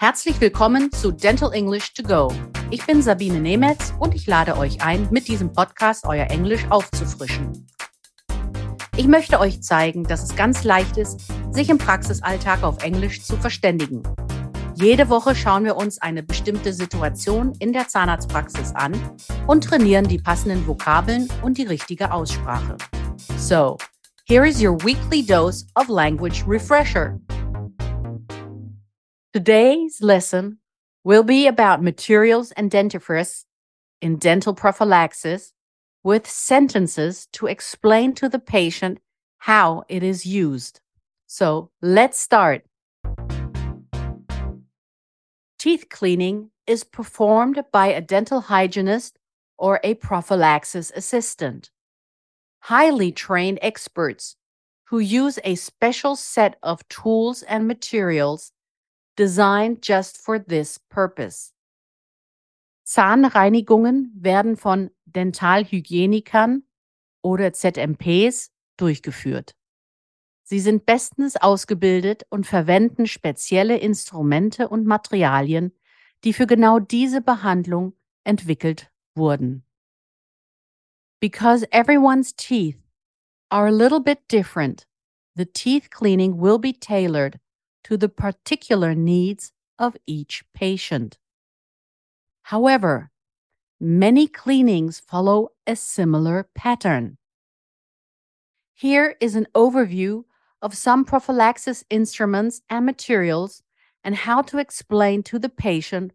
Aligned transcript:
Herzlich 0.00 0.40
willkommen 0.40 0.92
zu 0.92 1.10
Dental 1.10 1.52
English 1.52 1.92
to 1.92 2.04
Go. 2.04 2.32
Ich 2.70 2.86
bin 2.86 3.02
Sabine 3.02 3.40
Nemetz 3.40 3.92
und 3.98 4.14
ich 4.14 4.28
lade 4.28 4.56
euch 4.56 4.80
ein, 4.80 5.08
mit 5.10 5.26
diesem 5.26 5.52
Podcast 5.52 6.06
euer 6.06 6.30
Englisch 6.30 6.64
aufzufrischen. 6.70 7.66
Ich 8.96 9.08
möchte 9.08 9.40
euch 9.40 9.60
zeigen, 9.60 10.04
dass 10.04 10.22
es 10.22 10.36
ganz 10.36 10.62
leicht 10.62 10.98
ist, 10.98 11.20
sich 11.50 11.68
im 11.68 11.78
Praxisalltag 11.78 12.62
auf 12.62 12.84
Englisch 12.84 13.22
zu 13.22 13.36
verständigen. 13.38 14.04
Jede 14.76 15.08
Woche 15.08 15.34
schauen 15.34 15.64
wir 15.64 15.74
uns 15.74 16.00
eine 16.00 16.22
bestimmte 16.22 16.72
Situation 16.72 17.54
in 17.58 17.72
der 17.72 17.88
Zahnarztpraxis 17.88 18.76
an 18.76 18.92
und 19.48 19.64
trainieren 19.64 20.06
die 20.06 20.18
passenden 20.18 20.64
Vokabeln 20.64 21.28
und 21.42 21.58
die 21.58 21.66
richtige 21.66 22.12
Aussprache. 22.12 22.76
So, 23.36 23.76
here 24.28 24.46
is 24.46 24.62
your 24.62 24.80
weekly 24.84 25.26
dose 25.26 25.66
of 25.74 25.88
language 25.88 26.44
refresher. 26.46 27.18
Today's 29.38 30.02
lesson 30.02 30.58
will 31.04 31.22
be 31.22 31.46
about 31.46 31.80
materials 31.80 32.50
and 32.50 32.72
dentifrice 32.72 33.44
in 34.02 34.16
dental 34.16 34.52
prophylaxis 34.52 35.52
with 36.02 36.28
sentences 36.28 37.28
to 37.34 37.46
explain 37.46 38.14
to 38.14 38.28
the 38.28 38.40
patient 38.40 38.98
how 39.38 39.84
it 39.88 40.02
is 40.02 40.26
used. 40.26 40.80
So 41.28 41.70
let's 41.80 42.18
start. 42.18 42.64
Teeth 45.56 45.86
cleaning 45.88 46.50
is 46.66 46.82
performed 46.82 47.62
by 47.70 47.86
a 47.86 48.00
dental 48.00 48.40
hygienist 48.40 49.20
or 49.56 49.78
a 49.84 49.94
prophylaxis 49.94 50.90
assistant. 50.96 51.70
Highly 52.62 53.12
trained 53.12 53.60
experts 53.62 54.34
who 54.86 54.98
use 54.98 55.38
a 55.44 55.54
special 55.54 56.16
set 56.16 56.56
of 56.60 56.88
tools 56.88 57.44
and 57.44 57.68
materials 57.68 58.50
designed 59.18 59.82
just 59.82 60.16
for 60.22 60.38
this 60.38 60.78
purpose. 60.88 61.52
Zahnreinigungen 62.84 64.12
werden 64.14 64.56
von 64.56 64.90
Dentalhygienikern 65.04 66.62
oder 67.22 67.52
ZMPs 67.52 68.50
durchgeführt. 68.76 69.54
Sie 70.44 70.60
sind 70.60 70.86
bestens 70.86 71.36
ausgebildet 71.36 72.24
und 72.30 72.46
verwenden 72.46 73.06
spezielle 73.06 73.76
Instrumente 73.76 74.68
und 74.68 74.86
Materialien, 74.86 75.72
die 76.24 76.32
für 76.32 76.46
genau 76.46 76.78
diese 76.78 77.20
Behandlung 77.20 77.92
entwickelt 78.24 78.90
wurden. 79.14 79.64
Because 81.20 81.66
everyone's 81.70 82.34
teeth 82.34 82.78
are 83.50 83.66
a 83.66 83.70
little 83.70 84.00
bit 84.00 84.20
different, 84.30 84.86
the 85.34 85.44
teeth 85.44 85.90
cleaning 85.90 86.40
will 86.40 86.58
be 86.58 86.72
tailored 86.72 87.38
to 87.88 87.96
the 87.96 88.08
particular 88.08 88.94
needs 88.94 89.52
of 89.78 89.96
each 90.06 90.44
patient. 90.52 91.16
However, 92.42 93.10
many 93.80 94.28
cleanings 94.28 95.00
follow 95.00 95.52
a 95.66 95.74
similar 95.74 96.50
pattern. 96.54 97.16
Here 98.74 99.16
is 99.20 99.36
an 99.36 99.46
overview 99.54 100.24
of 100.60 100.76
some 100.76 101.06
prophylaxis 101.06 101.82
instruments 101.88 102.60
and 102.68 102.84
materials 102.84 103.62
and 104.04 104.14
how 104.14 104.42
to 104.42 104.58
explain 104.58 105.22
to 105.22 105.38
the 105.38 105.48
patient 105.48 106.12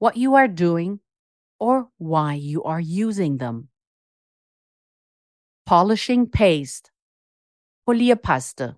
what 0.00 0.16
you 0.16 0.34
are 0.34 0.48
doing 0.48 0.98
or 1.60 1.88
why 1.98 2.34
you 2.34 2.64
are 2.64 2.80
using 2.80 3.38
them. 3.38 3.68
Polishing 5.66 6.26
paste, 6.26 6.90
Polierpaste. 7.86 8.74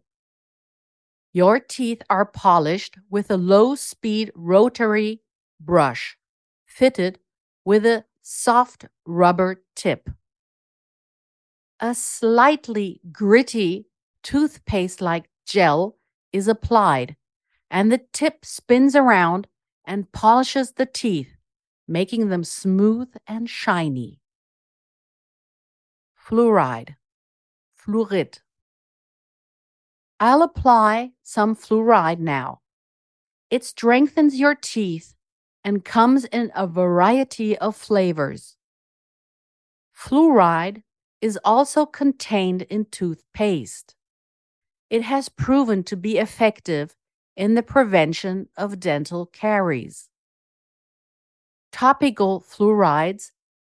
Your 1.34 1.58
teeth 1.58 2.00
are 2.08 2.24
polished 2.24 2.96
with 3.10 3.28
a 3.28 3.36
low 3.36 3.74
speed 3.74 4.30
rotary 4.36 5.20
brush 5.58 6.16
fitted 6.64 7.18
with 7.64 7.84
a 7.84 8.04
soft 8.22 8.84
rubber 9.04 9.64
tip. 9.74 10.08
A 11.80 11.92
slightly 11.92 13.00
gritty 13.10 13.88
toothpaste 14.22 15.00
like 15.00 15.28
gel 15.44 15.96
is 16.32 16.46
applied, 16.46 17.16
and 17.68 17.90
the 17.90 18.02
tip 18.12 18.44
spins 18.44 18.94
around 18.94 19.48
and 19.84 20.12
polishes 20.12 20.74
the 20.74 20.86
teeth, 20.86 21.34
making 21.88 22.28
them 22.28 22.44
smooth 22.44 23.12
and 23.26 23.50
shiny. 23.50 24.20
Fluoride, 26.16 26.94
fluorid. 27.76 28.38
I'll 30.20 30.42
apply 30.42 31.12
some 31.22 31.56
fluoride 31.56 32.18
now. 32.18 32.60
It 33.50 33.64
strengthens 33.64 34.38
your 34.38 34.54
teeth 34.54 35.14
and 35.64 35.84
comes 35.84 36.24
in 36.26 36.52
a 36.54 36.66
variety 36.66 37.56
of 37.58 37.76
flavors. 37.76 38.56
Fluoride 39.92 40.82
is 41.20 41.38
also 41.44 41.86
contained 41.86 42.62
in 42.62 42.84
toothpaste. 42.86 43.94
It 44.90 45.02
has 45.02 45.28
proven 45.28 45.82
to 45.84 45.96
be 45.96 46.18
effective 46.18 46.94
in 47.36 47.54
the 47.54 47.62
prevention 47.62 48.48
of 48.56 48.78
dental 48.78 49.26
caries. 49.26 50.08
Topical 51.72 52.40
fluorides, 52.40 53.32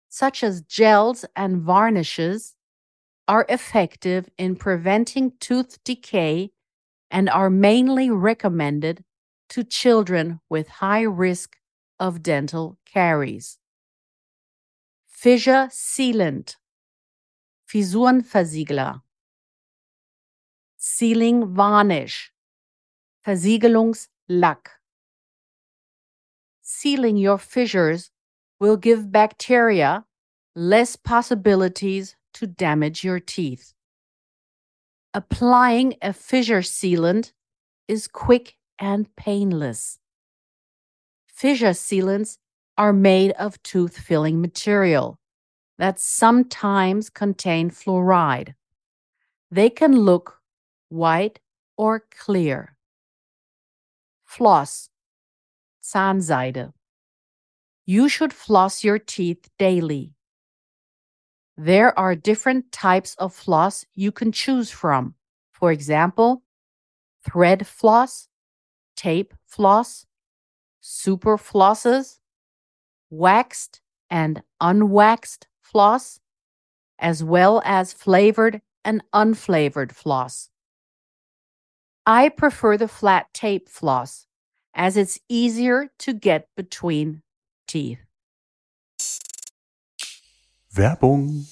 such 0.09 0.43
as 0.43 0.61
gels 0.63 1.25
and 1.35 1.63
varnishes, 1.63 2.57
are 3.29 3.47
effective 3.49 4.29
in 4.39 4.57
preventing 4.57 5.33
tooth 5.41 5.83
decay 5.85 6.51
and 7.11 7.29
are 7.29 7.51
mainly 7.51 8.11
recommended 8.11 9.05
to 9.49 9.63
children 9.63 10.41
with 10.49 10.69
high 10.69 11.03
risk 11.03 11.57
of 11.99 12.23
dental 12.23 12.79
caries. 12.85 13.59
Fissure 15.07 15.69
sealant, 15.71 16.57
Fissurenversiegler, 17.69 19.03
Sealing 20.77 21.55
Varnish, 21.55 22.31
Versiegelungslack. 23.27 24.69
Sealing 26.63 27.17
your 27.17 27.39
fissures 27.39 28.11
will 28.61 28.77
give 28.77 29.11
bacteria 29.11 30.05
less 30.55 30.97
possibilities 30.97 32.17
to 32.37 32.47
damage 32.47 33.03
your 33.03 33.21
teeth. 33.21 33.73
Applying 35.15 35.95
a 36.03 36.13
fissure 36.13 36.61
sealant 36.61 37.33
is 37.89 38.07
quick 38.07 38.57
and 38.79 39.15
painless. 39.17 39.99
Fissure 41.27 41.71
sealants 41.71 42.37
are 42.77 42.93
made 42.93 43.33
of 43.33 43.63
tooth 43.63 43.97
filling 43.97 44.41
material 44.41 45.19
that 45.79 45.99
sometimes 45.99 47.09
contain 47.09 47.71
fluoride. 47.71 48.55
They 49.51 49.71
can 49.71 49.97
look 49.97 50.41
white 50.91 51.41
or 51.79 52.05
clear. 52.11 52.77
Floss, 54.25 54.91
Zahnseide. 55.83 56.73
You 57.87 58.09
should 58.11 58.33
floss 58.35 58.85
your 58.85 58.99
teeth 58.99 59.49
daily. 59.59 60.16
There 61.57 61.99
are 61.99 62.15
different 62.15 62.71
types 62.71 63.15
of 63.19 63.35
floss 63.35 63.85
you 63.95 64.13
can 64.13 64.31
choose 64.31 64.71
from. 64.71 65.15
For 65.53 65.73
example, 65.73 66.43
thread 67.25 67.67
floss, 67.67 68.29
tape 68.95 69.33
floss, 69.47 70.07
super 70.81 71.39
flosses, 71.39 72.19
waxed 73.09 73.81
and 74.11 74.43
unwaxed 74.61 75.47
floss, 75.61 76.21
as 76.99 77.25
well 77.25 77.63
as 77.65 77.93
flavored 77.93 78.61
and 78.85 79.03
unflavored 79.15 79.93
floss. 79.93 80.51
I 82.07 82.29
prefer 82.29 82.77
the 82.77 82.87
flat 82.87 83.33
tape 83.35 83.69
floss 83.69 84.27
as 84.75 84.97
it's 84.97 85.19
easier 85.29 85.89
to 86.01 86.13
get 86.13 86.49
between 86.55 87.23
teeth. 87.67 88.06
Werbung. 90.77 91.47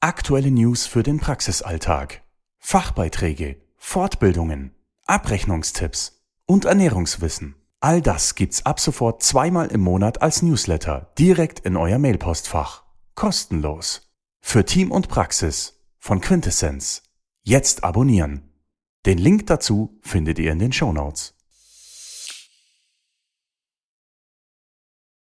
Aktuelle 0.00 0.50
News 0.50 0.86
für 0.86 1.02
den 1.02 1.18
Praxisalltag. 1.18 2.22
Fachbeiträge, 2.58 3.60
Fortbildungen, 3.76 4.74
Abrechnungstipps 5.06 6.22
und 6.46 6.64
Ernährungswissen. 6.64 7.56
All 7.80 8.00
das 8.02 8.34
gibt's 8.34 8.64
ab 8.66 8.80
sofort 8.80 9.22
zweimal 9.22 9.68
im 9.68 9.80
Monat 9.80 10.22
als 10.22 10.42
Newsletter 10.42 11.12
direkt 11.18 11.60
in 11.60 11.76
euer 11.76 11.98
Mailpostfach. 11.98 12.84
Kostenlos. 13.14 14.12
Für 14.40 14.64
Team 14.64 14.90
und 14.90 15.08
Praxis 15.08 15.80
von 15.98 16.20
Quintessenz. 16.20 17.02
Jetzt 17.42 17.84
abonnieren. 17.84 18.52
Den 19.06 19.18
Link 19.18 19.46
dazu 19.46 19.98
findet 20.02 20.38
ihr 20.38 20.52
in 20.52 20.58
den 20.58 20.72
Shownotes. 20.72 21.34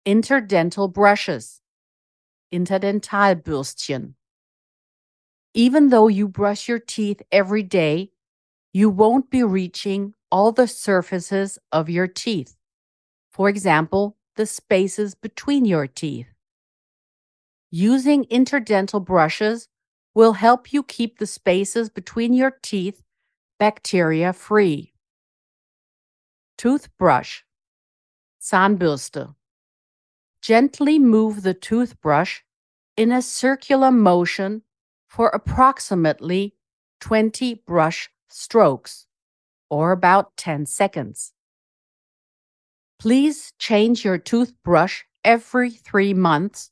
Interdental 0.03 0.87
brushes. 0.87 1.61
Interdentalbürstchen. 2.53 4.13
Even 5.53 5.89
though 5.89 6.07
you 6.07 6.27
brush 6.27 6.67
your 6.67 6.79
teeth 6.79 7.21
every 7.31 7.63
day, 7.63 8.11
you 8.73 8.89
won't 8.89 9.29
be 9.29 9.43
reaching 9.43 10.13
all 10.31 10.51
the 10.51 10.67
surfaces 10.67 11.57
of 11.71 11.89
your 11.89 12.07
teeth. 12.07 12.55
For 13.31 13.49
example, 13.49 14.17
the 14.35 14.45
spaces 14.45 15.15
between 15.15 15.65
your 15.65 15.87
teeth. 15.87 16.27
Using 17.71 18.25
interdental 18.25 19.03
brushes 19.03 19.67
will 20.13 20.33
help 20.33 20.71
you 20.71 20.83
keep 20.83 21.19
the 21.19 21.27
spaces 21.27 21.89
between 21.89 22.33
your 22.33 22.51
teeth 22.61 23.01
bacteria 23.59 24.33
free. 24.33 24.93
Toothbrush. 26.57 27.41
Zahnbürste. 28.41 29.35
Gently 30.47 30.97
move 30.97 31.43
the 31.43 31.53
toothbrush 31.53 32.39
in 32.95 33.11
a 33.11 33.21
circular 33.21 33.91
motion 33.91 34.61
for 35.05 35.27
approximately 35.27 36.55
20 37.01 37.55
brush 37.67 38.09
strokes, 38.29 39.07
or 39.69 39.91
about 39.91 40.37
10 40.37 40.65
seconds. 40.65 41.33
Please 42.97 43.51
change 43.59 44.05
your 44.05 44.17
toothbrush 44.17 45.03
every 45.25 45.69
three 45.69 46.13
months 46.13 46.71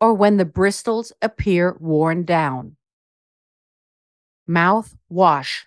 or 0.00 0.14
when 0.14 0.36
the 0.36 0.44
bristles 0.44 1.10
appear 1.20 1.76
worn 1.80 2.24
down. 2.24 2.76
Mouth 4.46 4.94
wash. 5.08 5.66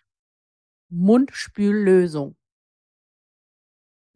Mundspüllösung. 0.90 2.36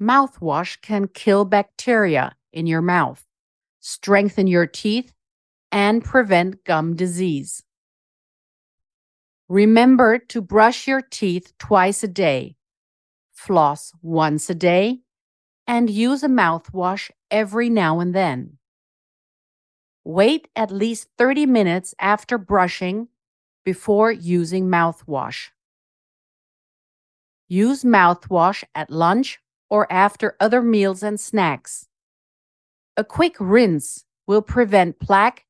Mouthwash 0.02 0.80
can 0.80 1.10
kill 1.10 1.44
bacteria 1.44 2.38
in 2.54 2.66
your 2.66 2.82
mouth, 2.82 3.25
strengthen 3.88 4.48
your 4.48 4.66
teeth, 4.66 5.14
and 5.72 6.04
prevent 6.04 6.64
gum 6.64 6.96
disease. 6.96 7.62
Remember 9.48 10.18
to 10.18 10.42
brush 10.42 10.88
your 10.88 11.04
teeth 11.04 11.54
twice 11.60 12.04
a 12.04 12.08
day, 12.08 12.56
floss 13.32 13.92
once 14.02 14.50
a 14.50 14.56
day, 14.56 15.02
and 15.68 15.88
use 15.88 16.24
a 16.24 16.28
mouthwash 16.28 17.12
every 17.30 17.70
now 17.70 18.00
and 18.00 18.16
then. 18.16 18.58
Wait 20.04 20.48
at 20.56 20.72
least 20.72 21.08
30 21.20 21.46
minutes 21.46 21.94
after 22.00 22.40
brushing 22.40 23.08
before 23.64 24.12
using 24.12 24.66
mouthwash. 24.66 25.50
Use 27.48 27.84
mouthwash 27.84 28.64
at 28.74 28.90
lunch 28.90 29.40
or 29.70 29.86
after 29.94 30.36
other 30.40 30.64
meals 30.64 31.04
and 31.04 31.20
snacks. 31.20 31.88
A 32.98 33.04
quick 33.04 33.36
rinse 33.42 34.06
will 34.26 34.42
prevent 34.42 35.00
plaque 35.02 35.44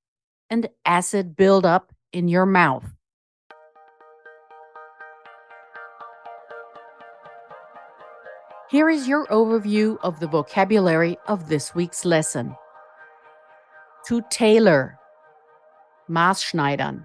and 0.49 0.67
acid 0.83 1.35
buildup 1.35 1.93
in 2.11 2.27
your 2.27 2.47
mouth. 2.47 2.85
Here 8.71 8.89
is 8.89 9.07
your 9.07 9.27
overview 9.27 9.99
of 10.01 10.19
the 10.19 10.27
vocabulary 10.27 11.17
of 11.27 11.47
this 11.47 11.75
week's 11.75 12.03
lesson. 12.03 12.55
To 14.07 14.23
tailor, 14.31 14.97
Maßschneidern. 16.09 17.03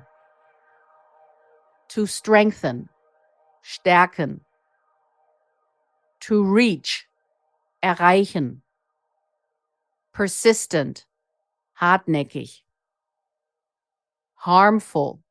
To 1.88 2.06
strengthen, 2.06 2.88
stärken. 3.62 4.40
To 6.20 6.42
reach, 6.42 7.06
erreichen. 7.84 8.62
Persistent, 10.12 11.09
hartnäckig. 11.75 12.67
Harmful, 14.37 15.23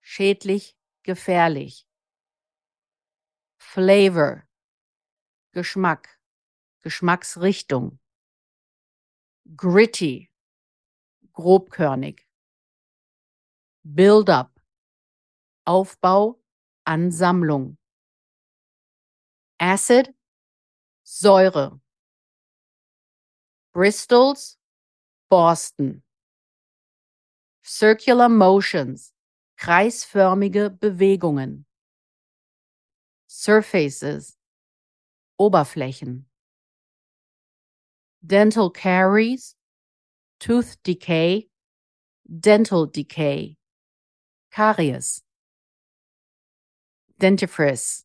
schädlich, 0.00 0.76
gefährlich. 1.02 1.86
Flavor, 3.58 4.42
Geschmack, 5.52 6.20
Geschmacksrichtung. 6.82 8.00
Gritty, 9.56 10.30
grobkörnig. 11.32 12.26
Build-up, 13.84 14.60
Aufbau, 15.64 16.42
Ansammlung. 16.84 17.76
Acid, 19.58 20.14
Säure. 21.04 21.83
Bristles, 23.74 24.56
Borsten. 25.28 26.02
Circular 27.64 28.28
motions, 28.28 29.12
kreisförmige 29.58 30.70
Bewegungen. 30.70 31.64
Surfaces, 33.26 34.36
Oberflächen. 35.40 36.26
Dental 38.24 38.70
caries, 38.70 39.56
tooth 40.38 40.80
decay, 40.84 41.48
dental 42.24 42.86
decay, 42.86 43.56
Karies. 44.52 45.20
Dentifrice, 47.18 48.04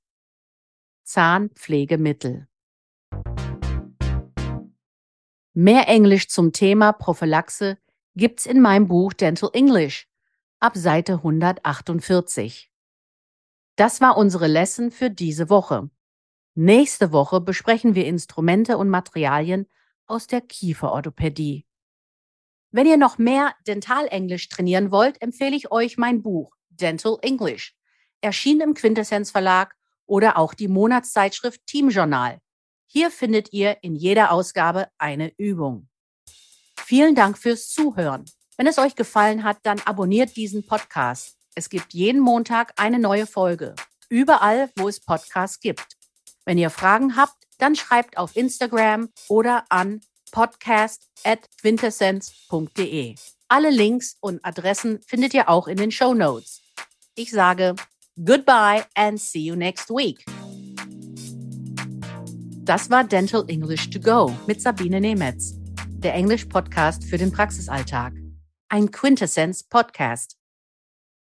Zahnpflegemittel. 1.05 2.48
Mehr 5.61 5.89
Englisch 5.89 6.29
zum 6.29 6.53
Thema 6.53 6.93
Prophylaxe 6.93 7.77
gibt's 8.15 8.45
in 8.45 8.61
meinem 8.61 8.87
Buch 8.87 9.11
Dental 9.11 9.49
English 9.51 10.07
ab 10.61 10.77
Seite 10.77 11.15
148. 11.15 12.71
Das 13.75 13.99
war 13.99 14.15
unsere 14.15 14.47
Lesson 14.47 14.89
für 14.89 15.09
diese 15.09 15.49
Woche. 15.49 15.89
Nächste 16.55 17.11
Woche 17.11 17.41
besprechen 17.41 17.93
wir 17.93 18.05
Instrumente 18.05 18.77
und 18.77 18.87
Materialien 18.87 19.67
aus 20.05 20.27
der 20.27 20.39
Kieferorthopädie. 20.39 21.65
Wenn 22.71 22.87
ihr 22.87 22.95
noch 22.95 23.17
mehr 23.17 23.53
Dentalenglisch 23.67 24.47
trainieren 24.47 24.91
wollt, 24.91 25.21
empfehle 25.21 25.57
ich 25.57 25.73
euch 25.73 25.97
mein 25.97 26.21
Buch 26.21 26.55
Dental 26.69 27.17
English, 27.21 27.75
erschienen 28.21 28.61
im 28.61 28.73
Quintessenz 28.75 29.29
Verlag 29.29 29.75
oder 30.05 30.37
auch 30.37 30.53
die 30.53 30.69
Monatszeitschrift 30.69 31.65
Team 31.65 31.89
Journal. 31.89 32.39
Hier 32.91 33.11
findet 33.11 33.53
ihr 33.53 33.77
in 33.83 33.95
jeder 33.95 34.31
Ausgabe 34.31 34.87
eine 34.97 35.31
Übung. 35.37 35.87
Vielen 36.75 37.13
Dank 37.13 37.37
fürs 37.37 37.69
Zuhören. 37.69 38.25
Wenn 38.57 38.65
es 38.65 38.79
euch 38.79 38.95
gefallen 38.95 39.43
hat, 39.43 39.59
dann 39.61 39.79
abonniert 39.81 40.35
diesen 40.35 40.65
Podcast. 40.65 41.37
Es 41.53 41.69
gibt 41.69 41.93
jeden 41.93 42.19
Montag 42.19 42.73
eine 42.77 42.97
neue 42.97 43.27
Folge. 43.27 43.75
Überall, 44.09 44.71
wo 44.75 44.89
es 44.89 44.99
Podcasts 44.99 45.59
gibt. 45.59 45.85
Wenn 46.45 46.57
ihr 46.57 46.71
Fragen 46.71 47.15
habt, 47.15 47.45
dann 47.59 47.75
schreibt 47.75 48.17
auf 48.17 48.35
Instagram 48.35 49.09
oder 49.27 49.65
an 49.69 50.01
podcast.quintessenz.de. 50.31 53.15
Alle 53.49 53.69
Links 53.69 54.17
und 54.19 54.43
Adressen 54.43 54.99
findet 55.05 55.35
ihr 55.35 55.47
auch 55.47 55.67
in 55.67 55.77
den 55.77 55.91
Show 55.91 56.15
Notes. 56.15 56.63
Ich 57.13 57.29
sage 57.29 57.75
goodbye 58.15 58.83
and 58.95 59.21
see 59.21 59.41
you 59.41 59.55
next 59.55 59.91
week. 59.91 60.25
Das 62.69 62.91
war 62.91 63.03
Dental 63.03 63.45
English 63.47 63.89
to 63.89 63.99
Go 63.99 64.31
mit 64.45 64.61
Sabine 64.61 65.01
Nemetz, 65.01 65.55
der 65.87 66.13
Englisch-Podcast 66.13 67.03
für 67.03 67.17
den 67.17 67.31
Praxisalltag. 67.31 68.13
Ein 68.67 68.91
Quintessenz-Podcast. 68.91 70.38